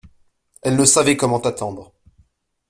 Elle 0.63 0.77
ne 0.77 0.85
savait 0.85 1.15
comment 1.15 1.37
attendre. 1.41 1.93